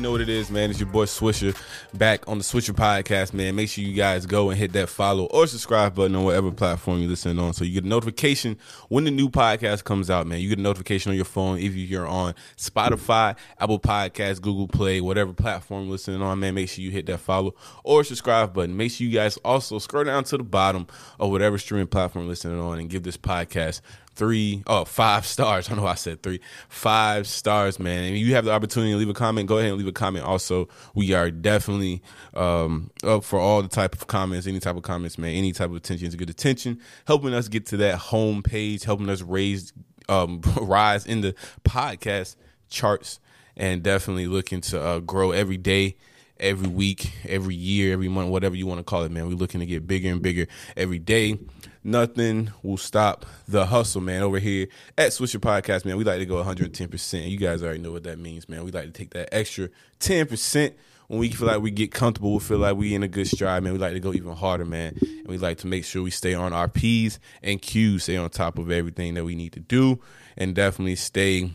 [0.00, 0.70] already know what it is, man.
[0.70, 1.54] It's your boy Swisher
[1.92, 3.54] back on the Swisher podcast, man.
[3.54, 7.00] Make sure you guys go and hit that follow or subscribe button on whatever platform
[7.00, 8.56] you listen on so you get a notification
[8.88, 10.40] when the new podcast comes out, man.
[10.40, 15.02] You get a notification on your phone if you're on Spotify, Apple Podcasts, Google Play,
[15.02, 16.54] whatever platform you're listening on, man.
[16.54, 18.76] Make sure you hit that follow or subscribe button.
[18.76, 20.86] Make sure you guys also scroll down to the bottom
[21.18, 23.82] of whatever streaming platform you're listening on and give this podcast
[24.14, 25.70] three oh five stars.
[25.70, 26.40] I know I said three.
[26.68, 28.04] Five stars, man.
[28.04, 30.24] If you have the opportunity to leave a comment, go ahead and leave a comment.
[30.24, 32.02] Also, we are definitely
[32.34, 35.30] um up for all the type of comments, any type of comments, man.
[35.30, 36.80] Any type of attention is good attention.
[37.06, 39.72] Helping us get to that home page, helping us raise
[40.08, 42.36] um rise in the podcast
[42.68, 43.20] charts
[43.56, 45.96] and definitely looking to uh, grow every day
[46.40, 49.28] every week, every year, every month, whatever you want to call it, man.
[49.28, 51.38] We're looking to get bigger and bigger every day.
[51.84, 54.22] Nothing will stop the hustle, man.
[54.22, 54.66] Over here
[54.98, 57.30] at Swisher Podcast, man, we like to go 110%.
[57.30, 58.64] You guys already know what that means, man.
[58.64, 59.68] We like to take that extra
[60.00, 60.74] 10%
[61.10, 63.64] when we feel like we get comfortable, we feel like we in a good stride,
[63.64, 63.72] man.
[63.72, 64.96] We like to go even harder, man.
[65.00, 68.30] And we like to make sure we stay on our P's and Q's, stay on
[68.30, 69.98] top of everything that we need to do,
[70.36, 71.50] and definitely stay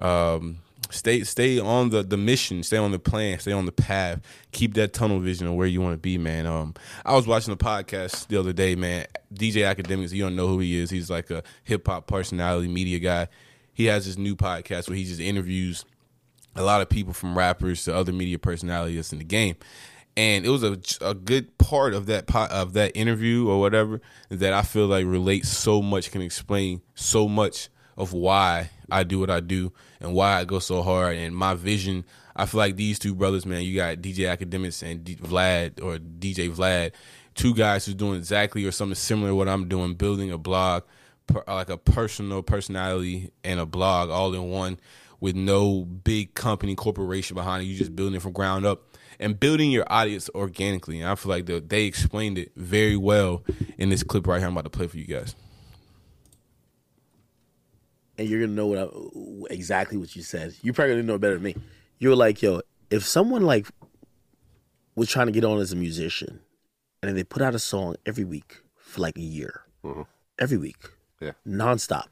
[0.00, 0.58] um
[0.90, 4.20] stay stay on the the mission stay on the plan stay on the path.
[4.52, 6.46] Keep that tunnel vision of where you want to be man.
[6.46, 6.74] Um
[7.04, 9.06] i was watching a podcast the other day man.
[9.34, 10.90] Dj Akademiks you don't know who he is.
[10.90, 13.28] He's like a hip-hop personality media guy.
[13.72, 15.84] He has this new podcast where he just interviews
[16.56, 19.56] a lot of people from rappers to other media personalities in the game.
[20.16, 24.00] And it was a, a good part of that pot of that interview or whatever
[24.28, 29.18] that I feel like relates so much can explain so much of why I do
[29.18, 32.04] what I do and why I go so hard and my vision.
[32.36, 35.98] I feel like these two brothers, man, you got DJ Akademiks and D- Vlad or
[35.98, 36.92] DJ Vlad,
[37.34, 40.84] two guys who's doing exactly or something similar to what I'm doing, building a blog,
[41.26, 44.78] per, like a personal personality and a blog all in one
[45.20, 47.66] with no big company corporation behind it.
[47.66, 48.82] You just building it from ground up
[49.18, 51.00] and building your audience organically.
[51.00, 53.44] And I feel like the, they explained it very well
[53.78, 55.34] in this clip right here I'm about to play for you guys.
[58.20, 60.54] And you're gonna know what I, exactly what you said.
[60.62, 61.56] You probably gonna know better than me.
[61.98, 62.60] You were like, yo,
[62.90, 63.66] if someone like
[64.94, 66.40] was trying to get on as a musician,
[67.00, 70.02] and then they put out a song every week for like a year, mm-hmm.
[70.38, 70.76] every week,
[71.18, 71.32] Yeah.
[71.48, 72.08] nonstop,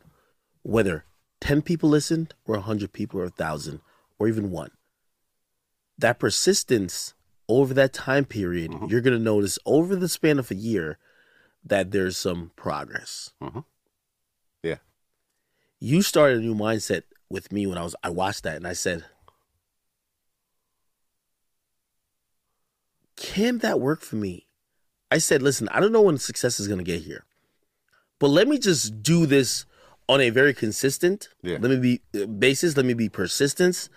[0.62, 1.04] whether
[1.42, 3.80] ten people listened or hundred people or a thousand
[4.18, 4.70] or even one,
[5.98, 7.12] that persistence
[7.50, 8.86] over that time period, mm-hmm.
[8.86, 10.96] you're gonna notice over the span of a year
[11.62, 13.60] that there's some progress Yeah.
[15.80, 18.72] You started a new mindset with me when I was I watched that and I
[18.72, 19.04] said,
[23.16, 24.46] Can that work for me?
[25.10, 27.24] I said, listen, I don't know when success is gonna get here.
[28.18, 29.64] But let me just do this
[30.08, 31.58] on a very consistent Yeah.
[31.60, 33.88] let me be uh, basis, let me be persistence,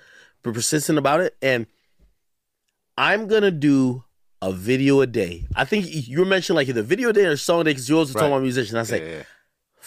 [0.44, 1.36] persistent about it.
[1.42, 1.68] And
[2.98, 4.04] I'm gonna do
[4.42, 5.48] a video a day.
[5.56, 7.98] I think you mentioned like the video a day or song a day because you
[7.98, 8.20] also Right.
[8.22, 8.76] talking about musician.
[8.78, 9.24] I was like, yeah, yeah.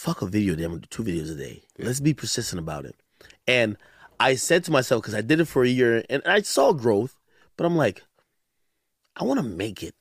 [0.04, 0.64] Fuck a video day.
[0.64, 1.62] I'm gonna do two videos a day.
[1.78, 2.94] Let's be persistent about it.
[3.48, 3.78] And
[4.20, 7.16] I said to myself, because I did it for a year and I saw growth,
[7.56, 8.02] but I'm like,
[9.16, 9.94] I want to make it.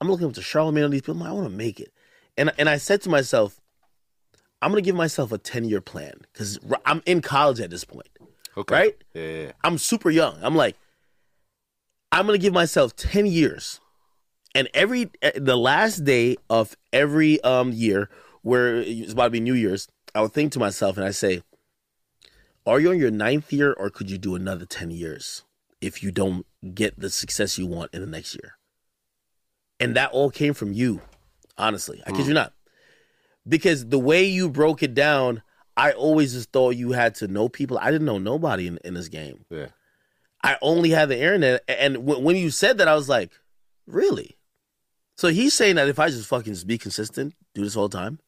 [0.00, 1.14] I'm looking up to Charlemagne and these people.
[1.14, 1.92] Like, I want to make it.
[2.36, 3.58] And and I said to myself,
[4.60, 8.08] I'm gonna give myself a 10 year plan because I'm in college at this point.
[8.54, 8.74] Okay.
[8.74, 9.04] Right?
[9.14, 9.52] Yeah, yeah, yeah.
[9.64, 10.36] I'm super young.
[10.42, 10.76] I'm like,
[12.12, 13.80] I'm gonna give myself 10 years.
[14.54, 18.10] And every eh, the last day of every um year
[18.42, 21.42] where it's about to be New Year's, I would think to myself and I say,
[22.66, 25.44] Are you on your ninth year or could you do another 10 years
[25.80, 28.54] if you don't get the success you want in the next year?
[29.80, 31.00] And that all came from you,
[31.56, 32.02] honestly.
[32.06, 32.28] I kid hmm.
[32.28, 32.52] you not.
[33.46, 35.42] Because the way you broke it down,
[35.76, 37.78] I always just thought you had to know people.
[37.78, 39.44] I didn't know nobody in, in this game.
[39.48, 39.68] Yeah.
[40.42, 41.62] I only had the internet.
[41.68, 43.30] And w- when you said that, I was like,
[43.86, 44.36] really?
[45.16, 47.96] So he's saying that if I just fucking just be consistent, do this all the
[47.96, 48.20] time,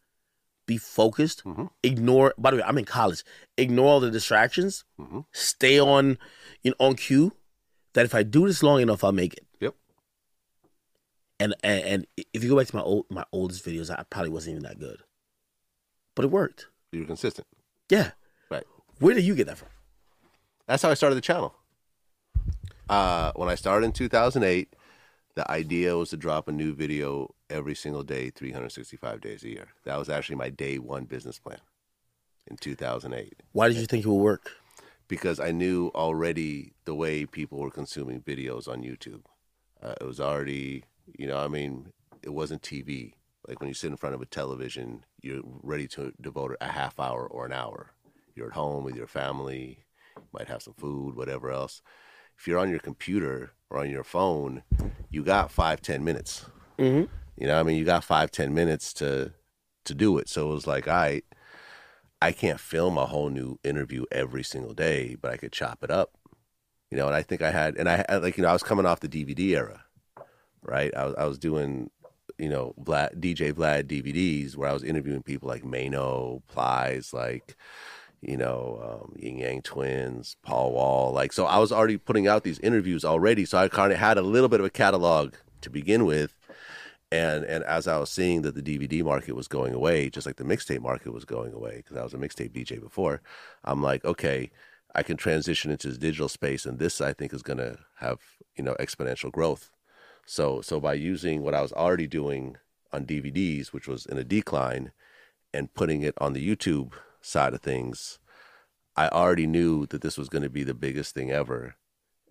[0.75, 1.43] be focused,
[1.83, 2.33] ignore.
[2.39, 3.25] By the way, I'm in college.
[3.57, 4.85] Ignore all the distractions.
[5.33, 6.17] Stay on,
[6.63, 7.33] you know, on cue.
[7.95, 9.47] That if I do this long enough, I'll make it.
[9.61, 9.75] Yep.
[11.41, 14.31] And and, and if you go back to my old my oldest videos, I probably
[14.31, 15.01] wasn't even that good.
[16.15, 16.67] but it worked.
[16.93, 17.47] You were consistent.
[17.89, 18.11] Yeah.
[18.51, 18.65] Right.
[19.01, 19.69] Where did you get that from?
[20.67, 21.55] That's how I started the channel.
[22.89, 24.75] Uh, when I started in 2008,
[25.35, 29.69] the idea was to drop a new video every single day, 365 days a year.
[29.85, 31.61] That was actually my day one business plan
[32.47, 34.53] in 2008 Why did you think it would work?
[35.11, 39.23] because I knew already the way people were consuming videos on YouTube.
[39.82, 40.85] Uh, it was already,
[41.19, 41.88] you know, I mean,
[42.23, 43.15] it wasn't TV.
[43.49, 47.00] Like when you sit in front of a television, you're ready to devote a half
[47.00, 47.93] hour or an hour.
[48.37, 49.85] You're at home with your family,
[50.17, 51.83] you might have some food, whatever else.
[52.38, 54.63] If you're on your computer or on your phone,
[55.11, 56.47] you got five, ten minutes.
[56.79, 57.13] Mm-hmm.
[57.37, 59.33] You know, I mean, you got five, ten minutes to
[59.85, 60.29] to do it.
[60.29, 61.25] So it was like, all right,
[62.21, 65.91] I can't film a whole new interview every single day, but I could chop it
[65.91, 66.13] up.
[66.91, 68.65] You know, and I think I had, and I had, like, you know, I was
[68.65, 69.85] coming off the DVD era,
[70.63, 70.95] right?
[70.95, 71.89] I was, I was doing,
[72.37, 77.57] you know, Vlad, DJ Vlad DVDs where I was interviewing people like Mano, Plies, like,
[78.23, 81.13] you know, um, Ying Yang Twins, Paul Wall.
[81.13, 83.45] Like, so I was already putting out these interviews already.
[83.45, 86.35] So I kind of had a little bit of a catalog to begin with.
[87.13, 90.37] And and as I was seeing that the DVD market was going away, just like
[90.37, 93.21] the mixtape market was going away, because I was a mixtape DJ before,
[93.65, 94.51] I'm like, okay,
[94.95, 98.21] I can transition into the digital space, and this I think is going to have
[98.57, 99.71] you know exponential growth.
[100.25, 102.59] So so by using what I was already doing
[102.93, 104.93] on DVDs, which was in a decline,
[105.53, 108.19] and putting it on the YouTube side of things,
[108.97, 111.77] I already knew that this was going to be the biggest thing ever.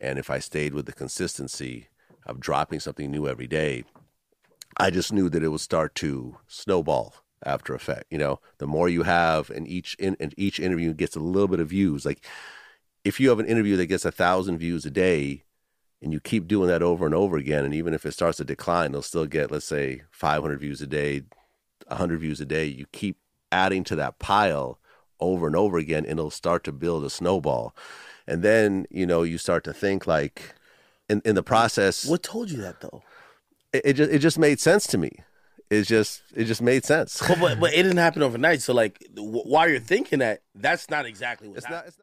[0.01, 1.87] And if I stayed with the consistency
[2.25, 3.83] of dropping something new every day,
[4.77, 7.15] I just knew that it would start to snowball
[7.45, 8.05] after effect.
[8.09, 11.47] You know, the more you have, and each in, and each interview gets a little
[11.47, 12.05] bit of views.
[12.05, 12.25] Like
[13.03, 15.43] if you have an interview that gets a thousand views a day,
[16.01, 18.45] and you keep doing that over and over again, and even if it starts to
[18.45, 21.23] decline, they'll still get, let's say, 500 views a day,
[21.87, 22.65] 100 views a day.
[22.65, 23.17] You keep
[23.51, 24.78] adding to that pile
[25.19, 27.75] over and over again, and it'll start to build a snowball.
[28.27, 30.53] And then you know you start to think like,
[31.09, 33.01] in in the process, What told you that though?
[33.73, 35.11] it, it just it just made sense to me.
[35.69, 37.19] It just it just made sense.
[37.27, 38.61] But, but but it didn't happen overnight.
[38.61, 41.85] So like, w- while you're thinking that, that's not exactly what It's happened.
[41.85, 41.93] not.